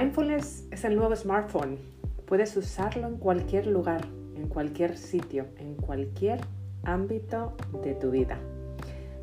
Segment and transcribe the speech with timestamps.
[0.00, 1.76] Mindfulness es el nuevo smartphone.
[2.24, 4.00] Puedes usarlo en cualquier lugar,
[4.34, 6.40] en cualquier sitio, en cualquier
[6.84, 8.38] ámbito de tu vida.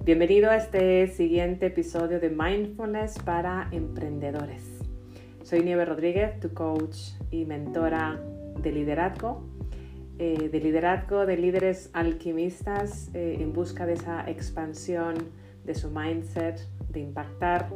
[0.05, 4.77] Bienvenido a este siguiente episodio de Mindfulness para emprendedores.
[5.41, 6.95] Soy Nieve Rodríguez, tu coach
[7.31, 8.21] y mentora
[8.61, 9.41] de liderazgo,
[10.19, 15.15] eh, de de líderes alquimistas eh, en busca de esa expansión
[15.65, 17.67] de su mindset, de impactar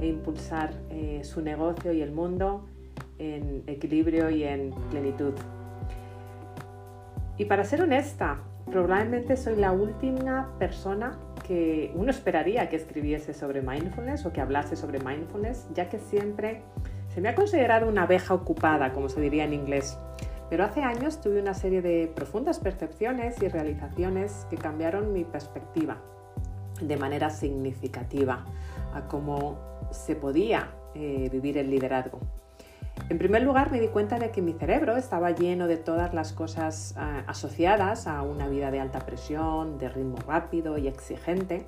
[0.00, 2.66] e impulsar eh, su negocio y el mundo
[3.18, 5.34] en equilibrio y en plenitud.
[7.36, 13.62] Y para ser honesta, probablemente soy la última persona que uno esperaría que escribiese sobre
[13.62, 16.62] mindfulness o que hablase sobre mindfulness, ya que siempre
[17.14, 19.98] se me ha considerado una abeja ocupada, como se diría en inglés.
[20.50, 25.98] Pero hace años tuve una serie de profundas percepciones y realizaciones que cambiaron mi perspectiva
[26.80, 28.44] de manera significativa
[28.94, 29.58] a cómo
[29.90, 32.20] se podía eh, vivir el liderazgo.
[33.08, 36.32] En primer lugar, me di cuenta de que mi cerebro estaba lleno de todas las
[36.32, 41.64] cosas ah, asociadas a una vida de alta presión, de ritmo rápido y exigente.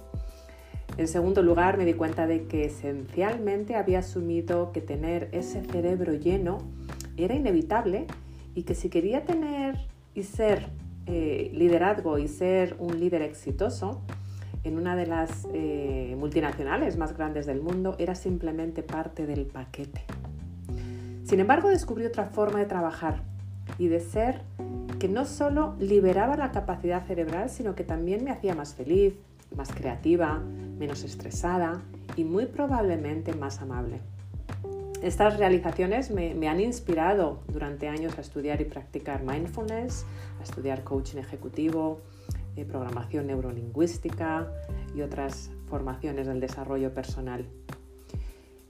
[0.98, 6.12] En segundo lugar, me di cuenta de que esencialmente había asumido que tener ese cerebro
[6.12, 6.58] lleno
[7.16, 8.06] era inevitable
[8.54, 9.76] y que si quería tener
[10.14, 10.68] y ser
[11.06, 14.02] eh, liderazgo y ser un líder exitoso,
[14.64, 20.04] en una de las eh, multinacionales más grandes del mundo era simplemente parte del paquete.
[21.24, 23.22] Sin embargo, descubrí otra forma de trabajar
[23.78, 24.42] y de ser
[24.98, 29.14] que no solo liberaba la capacidad cerebral, sino que también me hacía más feliz,
[29.56, 30.40] más creativa,
[30.78, 31.80] menos estresada
[32.16, 34.00] y muy probablemente más amable.
[35.02, 40.04] Estas realizaciones me, han inspirado durante años a estudiar y practicar mindfulness,
[40.38, 42.00] a estudiar coaching ejecutivo,
[42.64, 44.52] programación neurolingüística
[44.94, 47.46] y otras formaciones del desarrollo personal.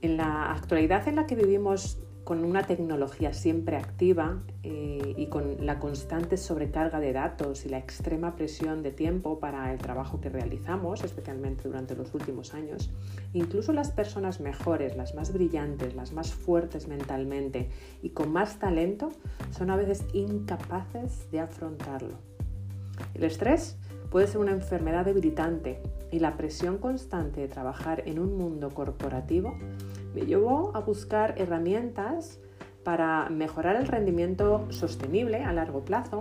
[0.01, 5.65] En la actualidad en la que vivimos con una tecnología siempre activa eh, y con
[5.65, 10.29] la constante sobrecarga de datos y la extrema presión de tiempo para el trabajo que
[10.29, 12.91] realizamos, especialmente durante los últimos años,
[13.33, 17.69] incluso las personas mejores, las más brillantes, las más fuertes mentalmente
[18.03, 19.09] y con más talento,
[19.49, 22.19] son a veces incapaces de afrontarlo.
[23.15, 23.77] El estrés
[24.11, 29.55] puede ser una enfermedad debilitante y la presión constante de trabajar en un mundo corporativo
[30.13, 32.39] me llevó a buscar herramientas
[32.83, 36.19] para mejorar el rendimiento sostenible a largo plazo,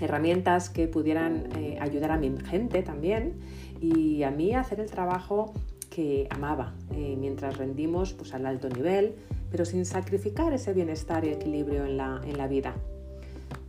[0.00, 3.40] herramientas que pudieran eh, ayudar a mi gente también
[3.80, 5.52] y a mí a hacer el trabajo
[5.90, 9.16] que amaba eh, mientras rendimos pues, al alto nivel,
[9.50, 12.74] pero sin sacrificar ese bienestar y equilibrio en la, en la vida.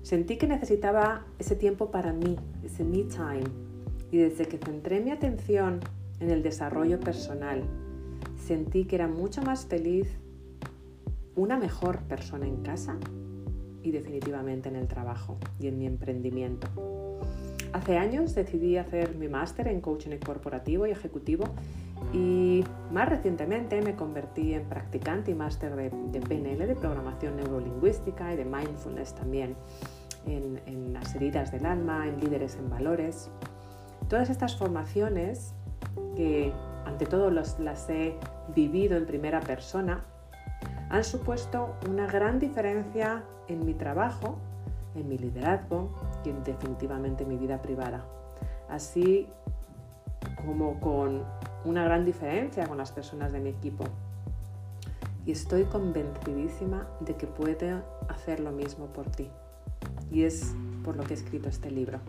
[0.04, 3.44] Sentí que necesitaba ese tiempo para mí, ese me time.
[4.12, 5.80] Y desde que centré mi atención
[6.20, 7.64] en el desarrollo personal,
[8.38, 10.08] sentí que era mucho más feliz,
[11.36, 12.98] una mejor persona en casa
[13.82, 16.68] y definitivamente en el trabajo y en mi emprendimiento.
[17.74, 21.46] Hace años decidí hacer mi máster en coaching corporativo y ejecutivo
[22.14, 28.32] y más recientemente me convertí en practicante y máster de, de, PNL, de programación neurolingüística
[28.32, 29.56] y de mindfulness también,
[30.26, 33.30] en, las heridas del alma, en líderes en valores.
[34.08, 35.54] Todas estas formaciones
[36.16, 36.54] que
[36.86, 38.16] ante todo las he
[38.56, 40.04] vivido en primera persona,
[40.90, 44.38] han supuesto una gran diferencia en mi trabajo,
[44.96, 45.90] en mi liderazgo
[46.24, 48.06] y en definitivamente en mi vida privada.
[48.70, 49.28] Así
[50.46, 51.24] como con
[51.66, 53.86] una gran diferencia con las personas de mi equipo.
[55.26, 59.30] Y estoy convencidísima de que puede hacer lo mismo por ti.
[60.12, 60.54] Y es
[60.84, 62.00] por lo que he escrito este libro,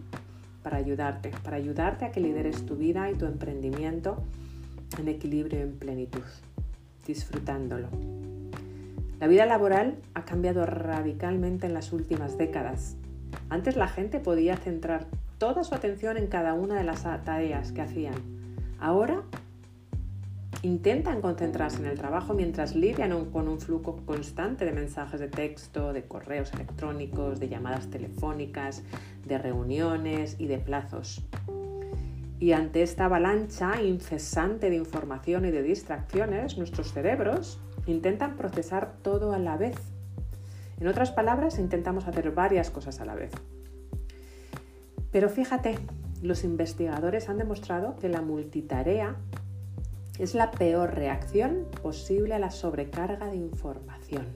[0.63, 4.23] para ayudarte, para ayudarte a que lideres tu vida y tu emprendimiento
[4.99, 6.23] en equilibrio y en plenitud,
[7.07, 7.89] disfrutándolo.
[9.21, 12.97] La vida laboral ha cambiado radicalmente en las últimas décadas.
[13.49, 15.07] Antes la gente podía centrar
[15.39, 18.15] toda su atención en cada una de las tareas que hacían.
[18.79, 19.23] Ahora
[20.65, 25.93] intentan concentrarse en el trabajo mientras lidian con un flujo constante de mensajes de texto,
[25.93, 28.83] de correos electrónicos, de llamadas telefónicas,
[29.27, 31.23] de reuniones y de plazos.
[32.41, 39.35] Y ante esta avalancha incesante de información y de distracciones, nuestros cerebros intentan procesar todo
[39.35, 39.77] a la vez.
[40.81, 43.33] En otras palabras, intentamos hacer varias cosas a la vez.
[45.13, 45.79] Pero fíjate,
[46.23, 49.17] los investigadores han demostrado que la multitarea
[50.19, 54.27] es la peor reacción posible a la sobrecarga de información.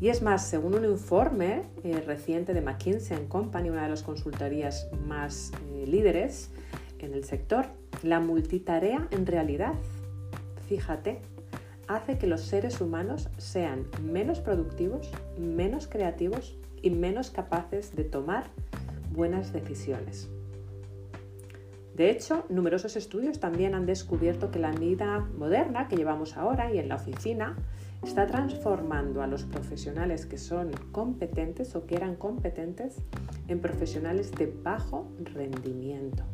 [0.00, 4.88] Y es más, según un informe eh, reciente de McKinsey Company, una de las consultorías
[5.06, 6.50] más eh, líderes
[6.98, 7.66] en el sector,
[8.02, 9.74] la multitarea en realidad,
[10.68, 11.20] fíjate,
[11.86, 18.44] hace que los seres humanos sean menos productivos, menos creativos y menos capaces de tomar
[19.12, 20.28] buenas decisiones.
[21.96, 26.78] De hecho, numerosos estudios también han descubierto que la vida moderna que llevamos ahora y
[26.78, 27.56] en la oficina
[28.02, 32.96] está transformando a los profesionales que son competentes o que eran competentes
[33.46, 36.24] en profesionales de bajo rendimiento.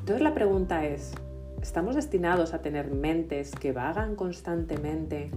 [0.00, 1.12] Entonces la pregunta es,
[1.62, 5.30] ¿estamos destinados a tener mentes que vagan constantemente,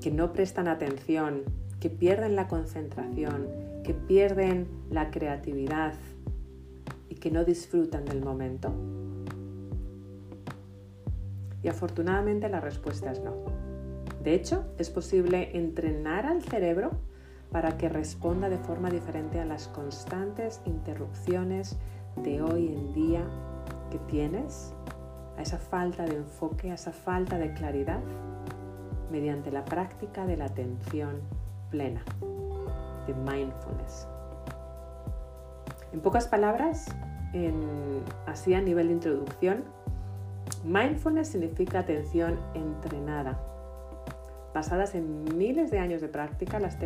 [0.00, 1.42] que no prestan atención,
[1.80, 3.46] que pierden la concentración,
[3.84, 5.94] que pierden la creatividad
[7.08, 8.72] y que no disfrutan del momento?
[11.62, 13.34] Y afortunadamente la respuesta es no.
[14.22, 16.90] De hecho, es posible entrenar al cerebro
[17.50, 21.76] para que responda de forma diferente a las constantes interrupciones
[22.16, 23.24] de hoy en día
[23.90, 24.74] que tienes,
[25.36, 28.00] a esa falta de enfoque, a esa falta de claridad,
[29.10, 31.20] mediante la práctica de la atención
[31.70, 32.04] plena,
[33.06, 34.06] de mindfulness.
[35.92, 36.86] En pocas palabras,
[38.26, 39.64] así a nivel de introducción,
[40.64, 43.38] mindfulness significa atención entrenada.
[44.54, 46.78] Basadas en miles de años de práctica, las,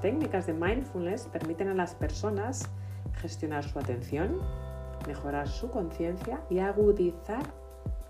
[0.00, 2.68] técnicas de mindfulness permiten a las personas
[3.20, 4.38] gestionar su atención,
[5.06, 7.42] mejorar su conciencia y agudizar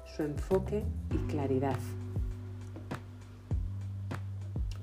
[0.05, 1.77] su enfoque y claridad.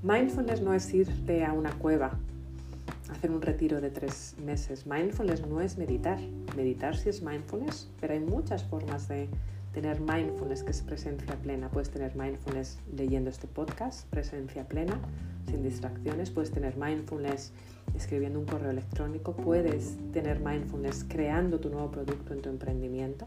[0.02, 2.12] Mindfulness no es irte a una cueva,
[3.10, 4.86] hacer un retiro de tres meses.
[4.86, 6.20] Mindfulness no es meditar.
[6.56, 9.30] Meditar sí es mindfulness, pero hay muchas formas de
[9.74, 11.70] tener mindfulness que es presencia plena.
[11.70, 15.00] Puedes tener mindfulness leyendo este podcast, presencia plena,
[15.48, 16.30] sin distracciones.
[16.30, 17.52] Puedes tener mindfulness
[17.96, 23.26] escribiendo un correo electrónico, puedes tener mindfulness creando tu nuevo producto en tu emprendimiento,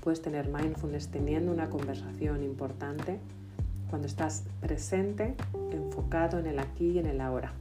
[0.00, 3.18] puedes tener mindfulness teniendo una conversación importante
[3.88, 5.34] cuando estás presente,
[5.72, 7.52] enfocado en el aquí y en el ahora.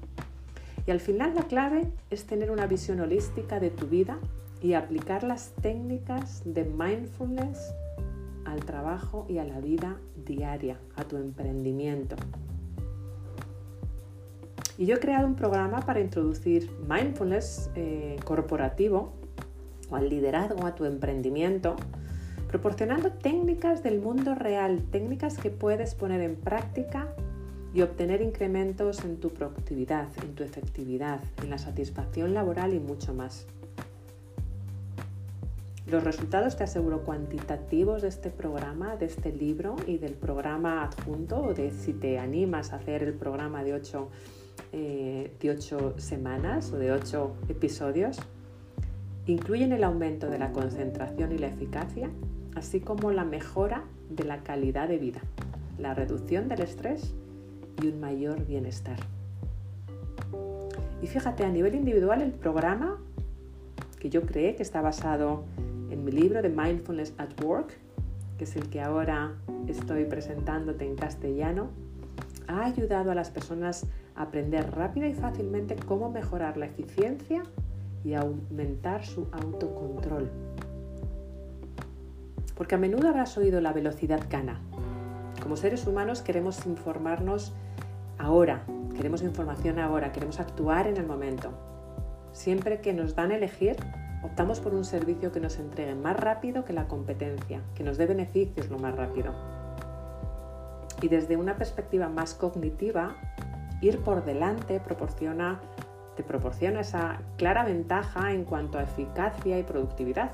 [0.89, 4.17] Y al final la clave es tener una visión holística de tu vida
[4.59, 7.75] y aplicar las técnicas de mindfulness
[8.43, 12.15] al trabajo y a la vida diaria, a tu emprendimiento.
[14.79, 19.13] Y yo he creado un programa para introducir mindfulness eh, corporativo
[19.91, 21.75] o al liderazgo, a tu emprendimiento,
[22.47, 27.13] proporcionando técnicas del mundo real, técnicas que puedes poner en práctica
[27.73, 33.13] y obtener incrementos en tu productividad, en tu efectividad, en la satisfacción laboral y mucho
[33.13, 33.45] más.
[35.87, 41.41] Los resultados, te aseguro, cuantitativos de este programa, de este libro y del programa adjunto,
[41.41, 44.09] o de si te animas a hacer el programa de 8
[44.71, 48.19] eh, de 8 semanas o de 8 episodios
[49.25, 52.09] incluyen el aumento de la concentración y la eficacia,
[52.55, 55.21] así como la mejora de la calidad de vida,
[55.77, 57.15] la reducción del estrés
[57.81, 58.97] y un mayor bienestar.
[61.01, 62.97] Y fíjate, a nivel individual el programa
[63.99, 65.43] que yo creé, que está basado
[65.89, 67.77] en mi libro de Mindfulness at Work,
[68.37, 69.35] que es el que ahora
[69.67, 71.69] estoy presentándote en castellano,
[72.47, 73.85] ha ayudado a las personas
[74.15, 77.43] aprender rápida y fácilmente cómo mejorar la eficiencia
[78.03, 80.29] y aumentar su autocontrol.
[82.55, 84.59] Porque a menudo habrás oído la velocidad gana.
[85.41, 87.53] Como seres humanos queremos informarnos
[88.19, 88.63] ahora,
[88.95, 91.51] queremos información ahora, queremos actuar en el momento.
[92.31, 93.77] Siempre que nos dan a elegir,
[94.23, 98.05] optamos por un servicio que nos entregue más rápido que la competencia, que nos dé
[98.05, 99.33] beneficios lo más rápido.
[101.01, 103.15] Y desde una perspectiva más cognitiva,
[103.81, 105.61] ir por delante proporciona,
[106.17, 110.31] te proporciona esa clara ventaja en cuanto a eficacia y productividad.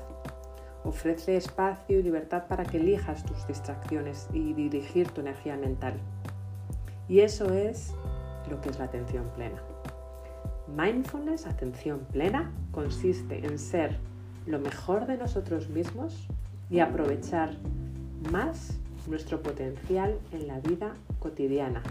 [0.84, 6.00] Ofrece espacio y libertad para que elijas tus distracciones y dirigir tu energía mental.
[7.08, 7.92] Y eso es
[8.50, 9.62] lo que es la atención plena.
[10.76, 13.98] Mindfulness, atención plena, consiste en ser
[14.46, 16.28] lo mejor de nosotros mismos
[16.70, 17.56] y aprovechar
[18.30, 21.82] más nuestro potencial en la vida cotidiana,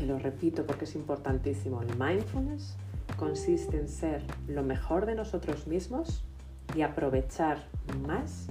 [0.00, 2.74] te lo repito porque es importantísimo, el mindfulness
[3.18, 6.24] consiste en ser lo mejor de nosotros mismos
[6.74, 7.58] y aprovechar
[8.06, 8.46] más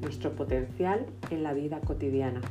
[0.00, 2.42] nuestro potencial en la vida cotidiana.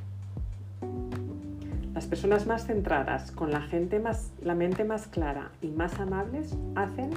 [2.13, 7.09] Personas más centradas, con la, gente más, la mente más clara y más amables, hacen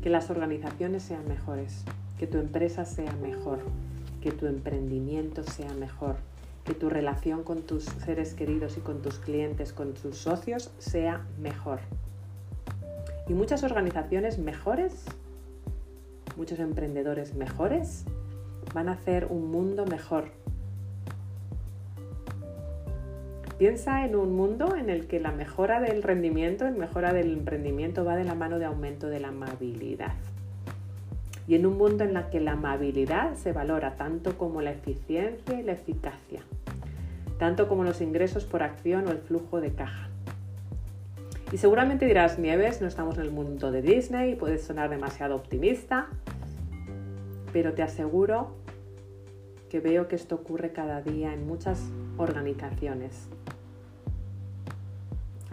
[0.00, 1.84] que las organizaciones sean mejores,
[2.18, 3.58] que tu empresa sea mejor,
[4.22, 6.16] que tu emprendimiento sea mejor,
[6.64, 11.26] que tu relación con tus seres queridos y con tus clientes, con tus socios, sea
[11.38, 11.80] mejor.
[13.28, 15.04] Y muchas organizaciones mejores,
[16.38, 18.06] muchos emprendedores mejores,
[18.72, 20.30] van a hacer un mundo mejor.
[23.58, 28.04] Piensa en un mundo en el que la mejora del rendimiento, la mejora del emprendimiento
[28.04, 30.12] va de la mano de aumento de la amabilidad.
[31.48, 35.58] Y en un mundo en el que la amabilidad se valora tanto como la eficiencia
[35.58, 36.42] y la eficacia,
[37.40, 40.08] tanto como los ingresos por acción o el flujo de caja.
[41.50, 46.06] Y seguramente dirás, Nieves, no estamos en el mundo de Disney, puedes sonar demasiado optimista,
[47.52, 48.54] pero te aseguro
[49.68, 51.80] que veo que esto ocurre cada día en muchas
[52.18, 53.28] organizaciones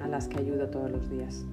[0.03, 1.45] a las que ayudo todos los días.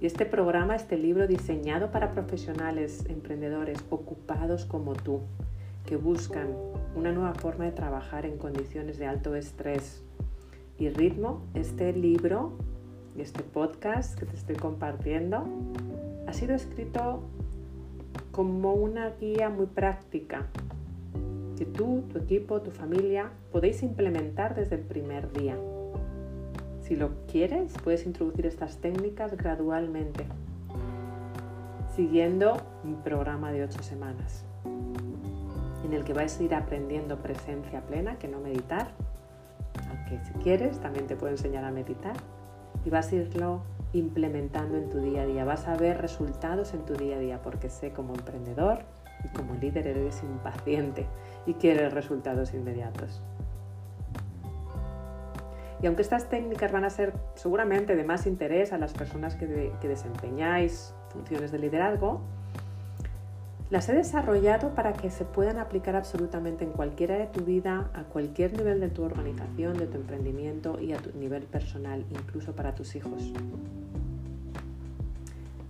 [0.00, 5.20] Y este programa, este libro diseñado para profesionales, emprendedores ocupados como tú,
[5.86, 6.48] que buscan
[6.94, 10.02] una nueva forma de trabajar en condiciones de alto estrés
[10.78, 12.52] y ritmo, este libro
[13.16, 15.46] y este podcast que te estoy compartiendo
[16.26, 17.22] ha sido escrito
[18.32, 20.46] como una guía muy práctica
[21.56, 25.56] que tú, tu equipo, tu familia podéis implementar desde el primer día.
[26.82, 30.26] Si lo quieres, puedes introducir estas técnicas gradualmente,
[31.96, 34.44] siguiendo un programa de ocho semanas,
[35.84, 38.92] en el que vais a ir aprendiendo presencia plena, que no meditar,
[39.90, 42.14] aunque si quieres también te puedo enseñar a meditar,
[42.84, 45.44] y vas a irlo implementando en tu día a día.
[45.44, 48.80] Vas a ver resultados en tu día a día, porque sé como emprendedor
[49.24, 51.06] y como líder eres impaciente
[51.46, 53.22] y quieres resultados inmediatos.
[55.82, 59.46] Y aunque estas técnicas van a ser seguramente de más interés a las personas que,
[59.82, 62.20] desempeñáis funciones de liderazgo,
[63.68, 68.04] las he desarrollado para que se puedan aplicar absolutamente en cualquiera de tu vida, a
[68.04, 72.74] cualquier nivel de tu organización, de tu emprendimiento y a tu nivel personal, incluso para
[72.74, 73.32] tus hijos.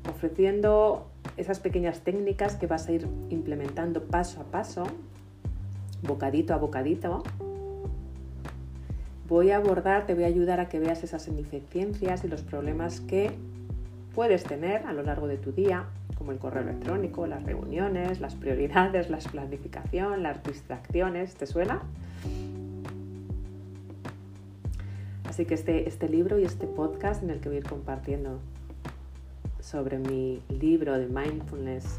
[0.08, 4.84] Ofreciendo esas pequeñas técnicas que vas a ir implementando paso a paso
[6.02, 7.22] bocadito a bocadito,
[9.28, 13.00] voy a abordar, te voy a ayudar a que veas esas ineficiencias y los problemas
[13.00, 13.32] que
[14.14, 15.84] puedes tener a lo largo de tu día,
[16.16, 21.34] como el correo electrónico, las reuniones, las prioridades, la planificación, las distracciones.
[21.34, 21.82] ¿Te suena?
[25.28, 28.38] Así que este, este libro y este podcast en el que voy a ir compartiendo
[29.60, 31.98] sobre mi libro de mindfulness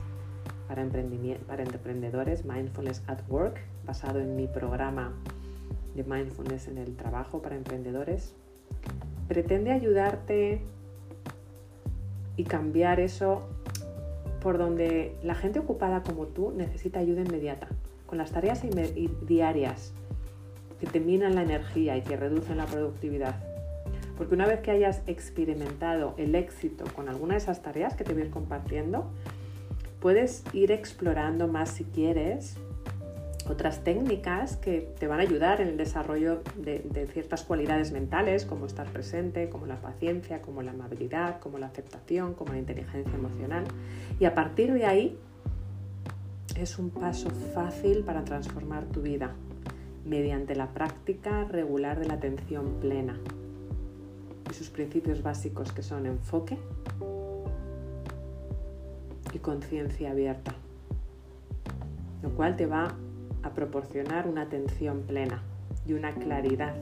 [0.67, 0.85] para,
[1.45, 5.13] para emprendedores, Mindfulness at Work, basado en mi programa
[5.95, 8.35] de mindfulness en el trabajo para emprendedores,
[9.27, 10.61] pretende ayudarte
[12.35, 13.47] y cambiar eso
[14.41, 17.67] por donde la gente ocupada como tú necesita ayuda inmediata,
[18.05, 18.61] con las tareas
[19.25, 19.93] diarias
[20.79, 23.35] que te minan la energía y que reducen la productividad.
[24.17, 28.13] Porque una vez que hayas experimentado el éxito con alguna de esas tareas que te
[28.13, 29.09] voy a ir compartiendo,
[29.99, 32.57] puedes ir explorando más si quieres
[33.49, 38.65] otras técnicas que te van a ayudar en el desarrollo de, ciertas cualidades mentales, como
[38.65, 43.63] estar presente, como la paciencia, como la amabilidad, como la aceptación, como la inteligencia emocional.
[44.19, 45.17] Y a partir de ahí
[46.55, 49.33] es un paso fácil para transformar tu vida
[50.05, 53.17] mediante la práctica regular de la atención plena
[54.49, 56.57] y sus principios básicos que son enfoque
[59.33, 60.55] y conciencia abierta,
[62.23, 62.95] lo cual te va
[63.47, 65.43] a proporcionar una atención plena
[65.85, 66.75] y una claridad,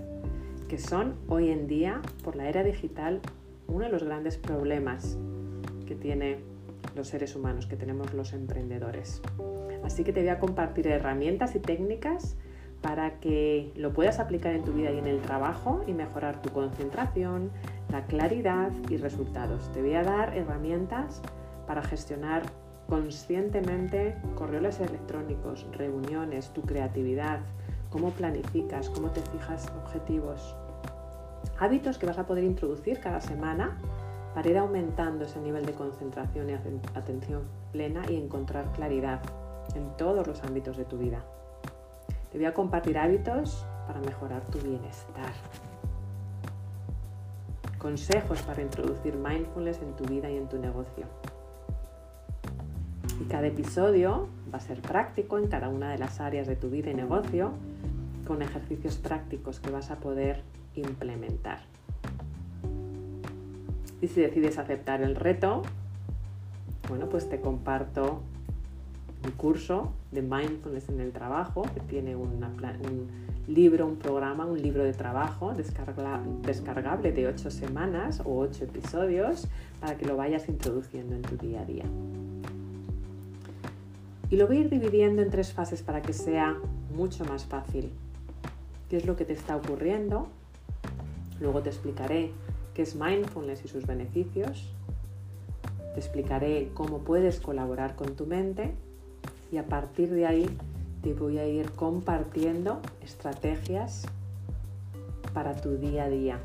[0.67, 3.22] que son hoy en día, por la era digital,
[3.67, 5.17] uno de los grandes problemas
[5.86, 6.39] que tiene
[6.95, 9.22] los seres humanos, que tenemos los emprendedores.
[9.84, 12.36] Así que te voy a compartir herramientas y técnicas
[12.81, 16.50] para que lo puedas aplicar en tu vida y en el trabajo y mejorar tu
[16.50, 17.51] concentración,
[17.91, 19.72] la claridad y resultados.
[19.72, 21.22] Te voy a dar herramientas
[21.67, 22.43] para gestionar
[22.88, 27.39] conscientemente correos electrónicos, reuniones, tu creatividad,
[27.89, 30.56] cómo planificas, cómo te fijas objetivos.
[31.60, 33.77] Hábitos que vas a poder introducir cada semana
[34.34, 36.54] para ir aumentando ese nivel de concentración y
[36.94, 39.22] atención plena y encontrar claridad
[39.74, 41.24] en todos los ámbitos de tu vida.
[42.32, 45.32] Te voy a compartir hábitos para mejorar tu bienestar.
[47.80, 51.06] Consejos para introducir mindfulness en tu vida y en tu negocio.
[53.36, 56.89] Cada episodio va a ser práctico en cada una de las áreas de tu vida
[56.89, 57.51] y negocio
[58.25, 60.42] con ejercicios prácticos que vas a poder
[60.74, 61.60] implementar.
[64.00, 65.63] Y si decides aceptar el reto,
[66.88, 68.22] bueno, pues te comparto
[69.25, 72.39] mi curso de Mindfulness en el Trabajo, que tiene un
[73.50, 79.50] libro, un programa, un libro de trabajo descargable de 8 semanas o 8 episodios
[79.82, 81.84] para que lo vayas introduciendo en tu día a día.
[84.29, 86.58] Y lo voy a ir dividiendo en tres fases para que sea
[86.96, 87.91] mucho más fácil
[88.89, 90.27] qué es lo que te está ocurriendo.
[91.39, 92.32] Luego te explicaré
[92.74, 94.74] qué es mindfulness y sus beneficios.
[95.94, 98.74] Te explicaré cómo puedes colaborar con tu mente
[99.51, 100.50] y a partir de ahí
[101.03, 104.08] te voy a ir compartiendo estrategias
[105.34, 106.39] para tu día a día,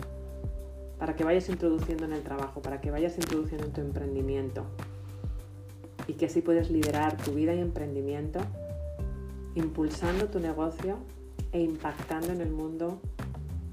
[0.99, 4.64] para que vayas introduciendo en el trabajo, para que vayas introduciendo en tu emprendimiento
[6.10, 8.40] y que así puedes liderar tu vida y emprendimiento,
[9.54, 10.96] impulsando tu negocio
[11.52, 12.98] e impactando en el mundo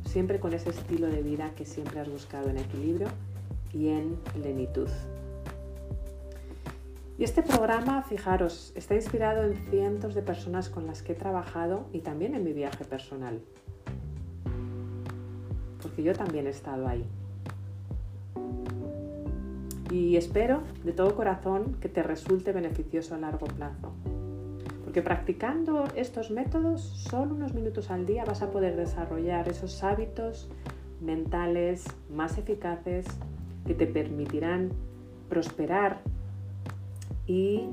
[0.06, 3.08] siempre con ese estilo de vida que siempre has buscado en equilibrio
[3.74, 4.88] y en plenitud.
[7.18, 11.88] Y este programa, fijaros, está inspirado en cientos de personas con las que he trabajado
[11.92, 13.42] y también en mi viaje personal.
[15.82, 17.04] Porque yo también he estado ahí.
[19.90, 23.94] Y espero de todo corazón que te resulte beneficioso a largo plazo.
[24.84, 30.50] Porque practicando estos métodos, solo unos minutos al día vas a poder desarrollar esos hábitos
[31.02, 33.06] mentales más eficaces
[33.66, 34.72] que te permitirán
[35.30, 36.00] prosperar
[37.28, 37.68] y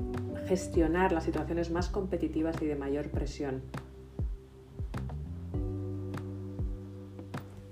[0.47, 3.61] gestionar las situaciones más competitivas y de mayor presión.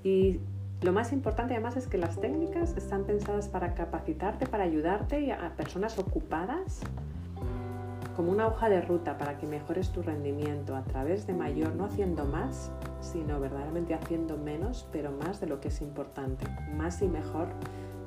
[0.04, 0.40] Y
[0.84, 5.56] lo más importante además es que las técnicas están pensadas para capacitarte, para ayudarte a
[5.56, 6.82] personas ocupadas
[8.18, 11.86] como una hoja de ruta para que mejores tu rendimiento a través de mayor, no
[11.86, 12.72] haciendo más,
[13.02, 17.48] sino verdaderamente haciendo menos, pero más de lo que es importante, más y mejor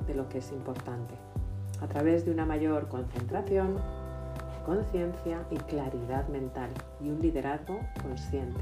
[0.05, 1.15] de lo que es importante
[1.81, 3.77] a través de una mayor concentración,
[4.65, 6.69] conciencia y claridad mental
[7.01, 8.59] y un liderazgo consciente.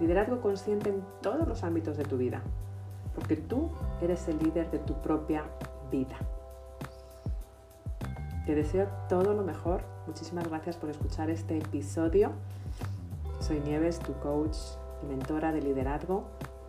[0.00, 2.42] Liderazgo consciente en todos los ámbitos de tu vida,
[3.14, 5.44] porque tú eres el líder de tu propia
[5.90, 6.16] vida.
[8.46, 9.82] Te deseo todo lo mejor.
[10.06, 12.32] Muchísimas gracias por escuchar este episodio.
[13.40, 14.56] Soy Nieves, tu coach
[15.02, 16.24] y mentora de liderazgo,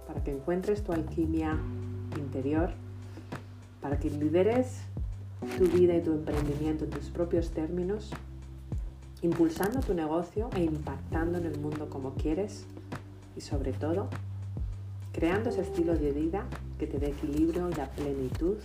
[0.08, 1.58] para que encuentres tu alquimia
[2.18, 2.72] interior,
[3.82, 4.82] para que lideres
[5.58, 8.12] tu vida y tu emprendimiento en tus propios términos,
[9.22, 12.66] impulsando tu negocio e impactando en el mundo como quieres
[13.36, 14.10] y sobre todo
[15.14, 16.46] creando ese estilo de vida
[16.78, 18.58] que te dé equilibrio y la plenitud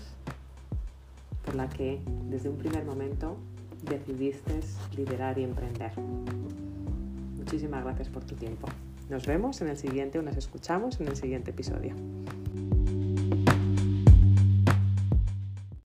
[1.44, 3.36] por la que desde un primer momento
[3.88, 4.60] decidiste
[4.96, 5.92] liderar y emprender.
[7.36, 8.66] Muchísimas gracias por tu tiempo.
[9.08, 11.94] Nos vemos en el siguiente o nos escuchamos en el siguiente episodio.